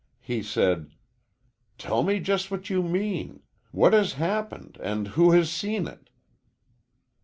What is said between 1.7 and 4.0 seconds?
"Tell me just what you mean. What